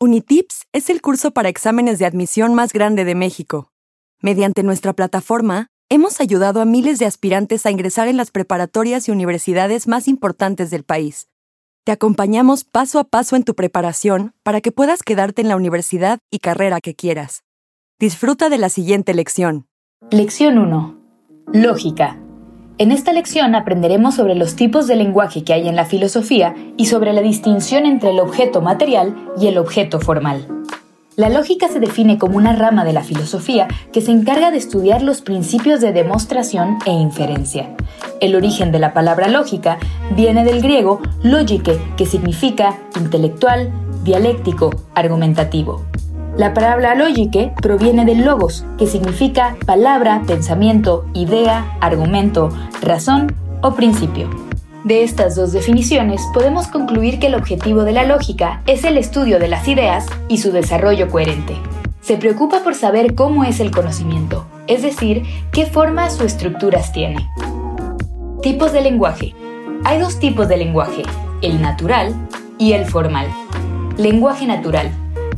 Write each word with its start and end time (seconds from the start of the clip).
Unitips 0.00 0.66
es 0.72 0.90
el 0.90 1.00
curso 1.00 1.30
para 1.30 1.48
exámenes 1.48 1.98
de 1.98 2.06
admisión 2.06 2.54
más 2.54 2.72
grande 2.72 3.04
de 3.04 3.14
México. 3.14 3.70
Mediante 4.20 4.62
nuestra 4.62 4.92
plataforma, 4.92 5.68
hemos 5.88 6.20
ayudado 6.20 6.60
a 6.60 6.64
miles 6.64 6.98
de 6.98 7.06
aspirantes 7.06 7.64
a 7.64 7.70
ingresar 7.70 8.08
en 8.08 8.16
las 8.16 8.30
preparatorias 8.30 9.08
y 9.08 9.12
universidades 9.12 9.86
más 9.86 10.08
importantes 10.08 10.70
del 10.70 10.82
país. 10.82 11.28
Te 11.84 11.92
acompañamos 11.92 12.64
paso 12.64 12.98
a 12.98 13.04
paso 13.04 13.36
en 13.36 13.44
tu 13.44 13.54
preparación 13.54 14.34
para 14.42 14.60
que 14.60 14.72
puedas 14.72 15.02
quedarte 15.02 15.42
en 15.42 15.48
la 15.48 15.56
universidad 15.56 16.18
y 16.30 16.38
carrera 16.38 16.80
que 16.80 16.94
quieras. 16.94 17.44
Disfruta 18.00 18.48
de 18.48 18.58
la 18.58 18.68
siguiente 18.68 19.14
lección. 19.14 19.68
Lección 20.10 20.58
1. 20.58 20.98
Lógica. 21.52 22.23
En 22.76 22.90
esta 22.90 23.12
lección 23.12 23.54
aprenderemos 23.54 24.16
sobre 24.16 24.34
los 24.34 24.56
tipos 24.56 24.88
de 24.88 24.96
lenguaje 24.96 25.44
que 25.44 25.52
hay 25.52 25.68
en 25.68 25.76
la 25.76 25.84
filosofía 25.84 26.56
y 26.76 26.86
sobre 26.86 27.12
la 27.12 27.20
distinción 27.20 27.86
entre 27.86 28.10
el 28.10 28.18
objeto 28.18 28.62
material 28.62 29.14
y 29.40 29.46
el 29.46 29.58
objeto 29.58 30.00
formal. 30.00 30.48
La 31.14 31.28
lógica 31.28 31.68
se 31.68 31.78
define 31.78 32.18
como 32.18 32.36
una 32.36 32.52
rama 32.52 32.84
de 32.84 32.92
la 32.92 33.04
filosofía 33.04 33.68
que 33.92 34.00
se 34.00 34.10
encarga 34.10 34.50
de 34.50 34.56
estudiar 34.56 35.02
los 35.02 35.20
principios 35.20 35.80
de 35.80 35.92
demostración 35.92 36.78
e 36.84 36.90
inferencia. 36.90 37.76
El 38.20 38.34
origen 38.34 38.72
de 38.72 38.80
la 38.80 38.92
palabra 38.92 39.28
lógica 39.28 39.78
viene 40.16 40.44
del 40.44 40.60
griego 40.60 41.00
logike, 41.22 41.78
que 41.96 42.06
significa 42.06 42.76
intelectual, 42.96 43.70
dialéctico, 44.02 44.74
argumentativo. 44.96 45.84
La 46.36 46.52
palabra 46.52 46.96
lógica 46.96 47.54
proviene 47.62 48.04
del 48.04 48.24
logos, 48.24 48.64
que 48.76 48.88
significa 48.88 49.54
palabra, 49.66 50.22
pensamiento, 50.26 51.06
idea, 51.14 51.78
argumento, 51.80 52.50
razón 52.82 53.32
o 53.62 53.74
principio. 53.74 54.28
De 54.82 55.04
estas 55.04 55.36
dos 55.36 55.52
definiciones 55.52 56.20
podemos 56.34 56.66
concluir 56.66 57.20
que 57.20 57.28
el 57.28 57.36
objetivo 57.36 57.84
de 57.84 57.92
la 57.92 58.02
lógica 58.02 58.62
es 58.66 58.82
el 58.82 58.98
estudio 58.98 59.38
de 59.38 59.46
las 59.46 59.68
ideas 59.68 60.06
y 60.26 60.38
su 60.38 60.50
desarrollo 60.50 61.08
coherente. 61.08 61.56
Se 62.00 62.16
preocupa 62.16 62.64
por 62.64 62.74
saber 62.74 63.14
cómo 63.14 63.44
es 63.44 63.60
el 63.60 63.70
conocimiento, 63.70 64.44
es 64.66 64.82
decir, 64.82 65.22
qué 65.52 65.66
formas 65.66 66.20
o 66.20 66.24
estructuras 66.24 66.92
tiene. 66.92 67.30
Tipos 68.42 68.72
de 68.72 68.80
lenguaje. 68.80 69.36
Hay 69.84 70.00
dos 70.00 70.18
tipos 70.18 70.48
de 70.48 70.56
lenguaje, 70.56 71.02
el 71.42 71.62
natural 71.62 72.12
y 72.58 72.72
el 72.72 72.86
formal. 72.86 73.28
Lenguaje 73.96 74.48
natural 74.48 74.90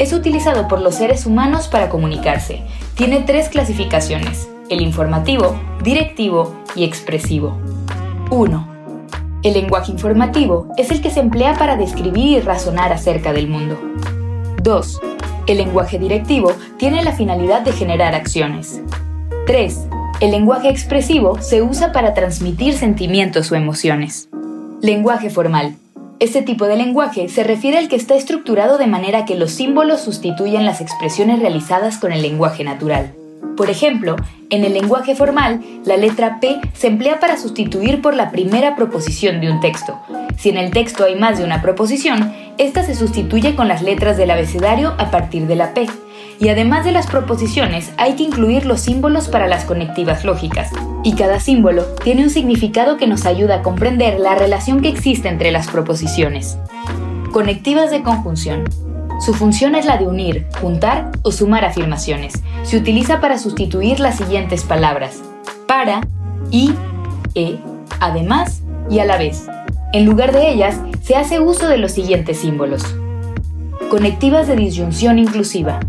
es 0.00 0.14
utilizado 0.14 0.66
por 0.66 0.80
los 0.80 0.94
seres 0.94 1.26
humanos 1.26 1.68
para 1.68 1.90
comunicarse. 1.90 2.62
Tiene 2.94 3.20
tres 3.20 3.50
clasificaciones, 3.50 4.48
el 4.70 4.80
informativo, 4.80 5.60
directivo 5.84 6.56
y 6.74 6.84
expresivo. 6.84 7.58
1. 8.30 8.68
El 9.42 9.52
lenguaje 9.52 9.92
informativo 9.92 10.68
es 10.78 10.90
el 10.90 11.02
que 11.02 11.10
se 11.10 11.20
emplea 11.20 11.54
para 11.54 11.76
describir 11.76 12.38
y 12.38 12.40
razonar 12.40 12.94
acerca 12.94 13.34
del 13.34 13.46
mundo. 13.46 13.78
2. 14.62 15.00
El 15.46 15.58
lenguaje 15.58 15.98
directivo 15.98 16.52
tiene 16.78 17.04
la 17.04 17.12
finalidad 17.12 17.60
de 17.60 17.72
generar 17.72 18.14
acciones. 18.14 18.80
3. 19.46 19.86
El 20.20 20.30
lenguaje 20.30 20.70
expresivo 20.70 21.42
se 21.42 21.60
usa 21.60 21.92
para 21.92 22.14
transmitir 22.14 22.72
sentimientos 22.72 23.52
o 23.52 23.54
emociones. 23.54 24.30
Lenguaje 24.80 25.28
formal 25.28 25.76
este 26.20 26.42
tipo 26.42 26.66
de 26.66 26.76
lenguaje 26.76 27.30
se 27.30 27.44
refiere 27.44 27.78
al 27.78 27.88
que 27.88 27.96
está 27.96 28.14
estructurado 28.14 28.76
de 28.76 28.86
manera 28.86 29.24
que 29.24 29.36
los 29.36 29.52
símbolos 29.52 30.02
sustituyen 30.02 30.66
las 30.66 30.82
expresiones 30.82 31.40
realizadas 31.40 31.96
con 31.96 32.12
el 32.12 32.20
lenguaje 32.20 32.62
natural. 32.62 33.14
Por 33.56 33.70
ejemplo, 33.70 34.16
en 34.50 34.64
el 34.64 34.74
lenguaje 34.74 35.14
formal, 35.14 35.62
la 35.84 35.96
letra 35.96 36.38
P 36.38 36.60
se 36.74 36.88
emplea 36.88 37.20
para 37.20 37.38
sustituir 37.38 38.02
por 38.02 38.14
la 38.14 38.30
primera 38.30 38.76
proposición 38.76 39.40
de 39.40 39.50
un 39.50 39.60
texto. 39.60 39.98
Si 40.36 40.50
en 40.50 40.58
el 40.58 40.70
texto 40.70 41.04
hay 41.04 41.14
más 41.14 41.38
de 41.38 41.44
una 41.44 41.62
proposición, 41.62 42.34
esta 42.58 42.84
se 42.84 42.94
sustituye 42.94 43.56
con 43.56 43.66
las 43.66 43.80
letras 43.80 44.18
del 44.18 44.30
abecedario 44.30 44.94
a 44.98 45.10
partir 45.10 45.46
de 45.46 45.56
la 45.56 45.72
P 45.72 45.86
y 46.40 46.48
además 46.48 46.86
de 46.86 46.92
las 46.92 47.06
proposiciones 47.06 47.92
hay 47.98 48.14
que 48.14 48.22
incluir 48.22 48.64
los 48.64 48.80
símbolos 48.80 49.28
para 49.28 49.46
las 49.46 49.64
conectivas 49.64 50.24
lógicas. 50.24 50.70
Y 51.04 51.14
cada 51.14 51.38
símbolo 51.38 51.84
tiene 52.02 52.24
un 52.24 52.30
significado 52.30 52.96
que 52.96 53.06
nos 53.06 53.26
ayuda 53.26 53.56
a 53.56 53.62
comprender 53.62 54.18
la 54.18 54.34
relación 54.34 54.80
que 54.80 54.88
existe 54.88 55.28
entre 55.28 55.52
las 55.52 55.68
proposiciones. 55.68 56.56
Conectivas 57.30 57.90
de 57.90 58.02
conjunción. 58.02 58.64
Su 59.20 59.34
función 59.34 59.74
es 59.74 59.84
la 59.84 59.98
de 59.98 60.06
unir, 60.06 60.46
juntar 60.62 61.10
o 61.22 61.30
sumar 61.30 61.66
afirmaciones. 61.66 62.32
Se 62.62 62.78
utiliza 62.78 63.20
para 63.20 63.38
sustituir 63.38 64.00
las 64.00 64.16
siguientes 64.16 64.64
palabras. 64.64 65.22
Para, 65.68 66.00
y, 66.50 66.72
e, 67.34 67.58
además 68.00 68.62
y 68.88 69.00
a 69.00 69.04
la 69.04 69.18
vez. 69.18 69.46
En 69.92 70.06
lugar 70.06 70.32
de 70.32 70.50
ellas, 70.50 70.80
se 71.02 71.16
hace 71.16 71.38
uso 71.38 71.68
de 71.68 71.76
los 71.76 71.92
siguientes 71.92 72.38
símbolos. 72.38 72.82
Conectivas 73.90 74.48
de 74.48 74.56
disyunción 74.56 75.18
inclusiva 75.18 75.80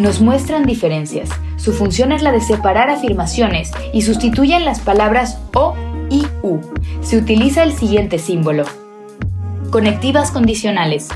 nos 0.00 0.20
muestran 0.20 0.64
diferencias. 0.64 1.28
Su 1.56 1.72
función 1.72 2.10
es 2.10 2.22
la 2.22 2.32
de 2.32 2.40
separar 2.40 2.88
afirmaciones 2.90 3.70
y 3.92 4.02
sustituyen 4.02 4.64
las 4.64 4.80
palabras 4.80 5.38
o 5.54 5.76
y 6.08 6.26
u. 6.42 6.58
Se 7.02 7.18
utiliza 7.18 7.62
el 7.62 7.74
siguiente 7.74 8.18
símbolo. 8.18 8.64
Conectivas 9.70 10.30
condicionales. 10.30 11.08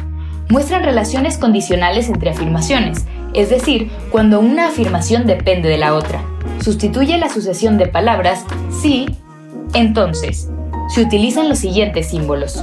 Muestran 0.50 0.84
relaciones 0.84 1.38
condicionales 1.38 2.08
entre 2.08 2.30
afirmaciones, 2.30 3.06
es 3.32 3.48
decir, 3.48 3.90
cuando 4.10 4.40
una 4.40 4.68
afirmación 4.68 5.26
depende 5.26 5.70
de 5.70 5.78
la 5.78 5.94
otra. 5.94 6.22
Sustituye 6.62 7.16
la 7.16 7.30
sucesión 7.30 7.78
de 7.78 7.86
palabras 7.86 8.44
sí, 8.70 9.06
entonces. 9.72 10.50
Se 10.94 11.00
utilizan 11.00 11.48
los 11.48 11.58
siguientes 11.58 12.10
símbolos. 12.10 12.62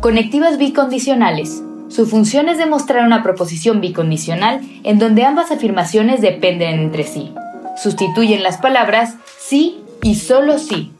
Conectivas 0.00 0.56
bicondicionales 0.56 1.62
su 1.90 2.06
función 2.06 2.48
es 2.48 2.56
demostrar 2.56 3.04
una 3.04 3.22
proposición 3.22 3.80
bicondicional 3.80 4.60
en 4.84 5.00
donde 5.00 5.24
ambas 5.24 5.50
afirmaciones 5.50 6.20
dependen 6.20 6.78
entre 6.78 7.02
sí. 7.02 7.34
Sustituyen 7.82 8.44
las 8.44 8.58
palabras 8.58 9.16
sí 9.38 9.82
y 10.00 10.14
solo 10.14 10.58
sí. 10.58 10.92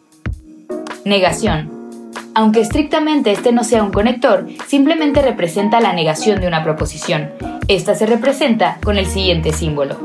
Negación. 1.05 1.71
Aunque 2.35 2.61
estrictamente 2.61 3.31
este 3.31 3.53
no 3.53 3.63
sea 3.63 3.85
un 3.85 3.93
conector, 3.93 4.49
simplemente 4.67 5.23
representa 5.23 5.81
la 5.81 5.93
negación 5.93 6.41
de 6.41 6.49
una 6.49 6.65
proposición. 6.65 7.31
Esta 7.69 7.95
se 7.95 8.07
representa 8.07 8.79
con 8.83 8.99
el 8.99 9.07
siguiente 9.07 9.53
símbolo. 9.53 9.97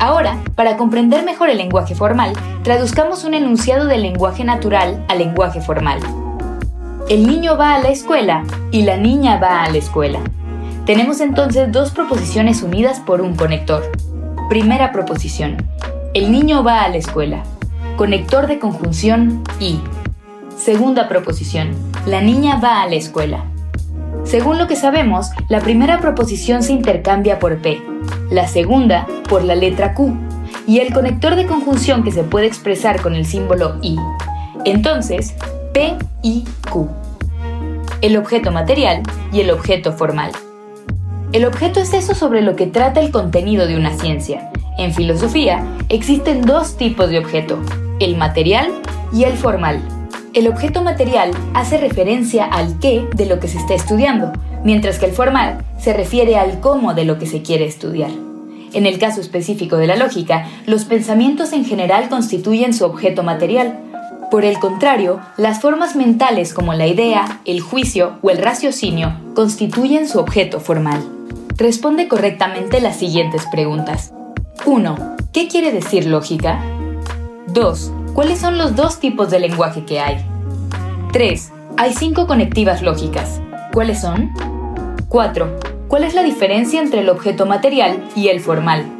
Ahora, 0.00 0.38
para 0.56 0.76
comprender 0.76 1.24
mejor 1.24 1.50
el 1.50 1.58
lenguaje 1.58 1.94
formal, 1.94 2.32
traduzcamos 2.64 3.22
un 3.22 3.34
enunciado 3.34 3.86
del 3.86 4.02
lenguaje 4.02 4.42
natural 4.42 5.04
al 5.08 5.18
lenguaje 5.18 5.60
formal. 5.60 6.00
El 7.10 7.26
niño 7.26 7.56
va 7.56 7.74
a 7.74 7.80
la 7.80 7.88
escuela 7.88 8.44
y 8.70 8.82
la 8.82 8.96
niña 8.96 9.36
va 9.38 9.64
a 9.64 9.68
la 9.68 9.78
escuela. 9.78 10.20
Tenemos 10.86 11.20
entonces 11.20 11.72
dos 11.72 11.90
proposiciones 11.90 12.62
unidas 12.62 13.00
por 13.00 13.20
un 13.20 13.34
conector. 13.34 13.82
Primera 14.48 14.92
proposición. 14.92 15.56
El 16.14 16.30
niño 16.30 16.62
va 16.62 16.84
a 16.84 16.88
la 16.88 16.98
escuela. 16.98 17.42
Conector 17.96 18.46
de 18.46 18.60
conjunción 18.60 19.42
y. 19.58 19.80
Segunda 20.56 21.08
proposición. 21.08 21.70
La 22.06 22.20
niña 22.20 22.60
va 22.62 22.80
a 22.80 22.88
la 22.88 22.94
escuela. 22.94 23.44
Según 24.22 24.56
lo 24.56 24.68
que 24.68 24.76
sabemos, 24.76 25.32
la 25.48 25.58
primera 25.58 25.98
proposición 25.98 26.62
se 26.62 26.74
intercambia 26.74 27.40
por 27.40 27.58
P, 27.58 27.82
la 28.30 28.46
segunda 28.46 29.08
por 29.28 29.42
la 29.42 29.56
letra 29.56 29.94
Q 29.94 30.14
y 30.64 30.78
el 30.78 30.94
conector 30.94 31.34
de 31.34 31.48
conjunción 31.48 32.04
que 32.04 32.12
se 32.12 32.22
puede 32.22 32.46
expresar 32.46 33.02
con 33.02 33.16
el 33.16 33.26
símbolo 33.26 33.78
I. 33.82 33.96
Entonces, 34.64 35.34
P 35.72 35.96
y 36.22 36.44
Q. 36.70 36.99
El 38.02 38.16
objeto 38.16 38.50
material 38.50 39.02
y 39.30 39.40
el 39.40 39.50
objeto 39.50 39.92
formal. 39.92 40.32
El 41.32 41.44
objeto 41.44 41.80
es 41.80 41.92
eso 41.92 42.14
sobre 42.14 42.40
lo 42.40 42.56
que 42.56 42.66
trata 42.66 43.00
el 43.00 43.10
contenido 43.10 43.66
de 43.66 43.76
una 43.76 43.92
ciencia. 43.92 44.50
En 44.78 44.94
filosofía 44.94 45.66
existen 45.90 46.40
dos 46.40 46.78
tipos 46.78 47.10
de 47.10 47.18
objeto, 47.18 47.58
el 48.00 48.16
material 48.16 48.72
y 49.12 49.24
el 49.24 49.34
formal. 49.34 49.82
El 50.32 50.48
objeto 50.48 50.82
material 50.82 51.32
hace 51.52 51.76
referencia 51.76 52.46
al 52.46 52.78
qué 52.78 53.06
de 53.14 53.26
lo 53.26 53.38
que 53.38 53.48
se 53.48 53.58
está 53.58 53.74
estudiando, 53.74 54.32
mientras 54.64 54.98
que 54.98 55.04
el 55.04 55.12
formal 55.12 55.62
se 55.78 55.92
refiere 55.92 56.36
al 56.36 56.60
cómo 56.60 56.94
de 56.94 57.04
lo 57.04 57.18
que 57.18 57.26
se 57.26 57.42
quiere 57.42 57.66
estudiar. 57.66 58.10
En 58.72 58.86
el 58.86 58.98
caso 58.98 59.20
específico 59.20 59.76
de 59.76 59.88
la 59.88 59.96
lógica, 59.96 60.46
los 60.64 60.86
pensamientos 60.86 61.52
en 61.52 61.66
general 61.66 62.08
constituyen 62.08 62.72
su 62.72 62.86
objeto 62.86 63.22
material, 63.22 63.78
por 64.30 64.44
el 64.44 64.58
contrario, 64.58 65.20
las 65.36 65.60
formas 65.60 65.96
mentales 65.96 66.54
como 66.54 66.72
la 66.72 66.86
idea, 66.86 67.40
el 67.44 67.60
juicio 67.60 68.18
o 68.22 68.30
el 68.30 68.38
raciocinio 68.38 69.14
constituyen 69.34 70.08
su 70.08 70.20
objeto 70.20 70.60
formal. 70.60 71.02
Responde 71.56 72.06
correctamente 72.06 72.80
las 72.80 72.96
siguientes 72.96 73.44
preguntas. 73.50 74.14
1. 74.64 75.16
¿Qué 75.32 75.48
quiere 75.48 75.72
decir 75.72 76.06
lógica? 76.06 76.62
2. 77.48 77.92
¿Cuáles 78.14 78.38
son 78.38 78.56
los 78.56 78.76
dos 78.76 79.00
tipos 79.00 79.30
de 79.30 79.40
lenguaje 79.40 79.84
que 79.84 80.00
hay? 80.00 80.24
3. 81.12 81.52
Hay 81.76 81.92
cinco 81.92 82.26
conectivas 82.26 82.82
lógicas. 82.82 83.40
¿Cuáles 83.72 84.00
son? 84.00 84.30
4. 85.08 85.58
¿Cuál 85.88 86.04
es 86.04 86.14
la 86.14 86.22
diferencia 86.22 86.80
entre 86.80 87.00
el 87.00 87.08
objeto 87.08 87.46
material 87.46 88.04
y 88.14 88.28
el 88.28 88.38
formal? 88.38 88.99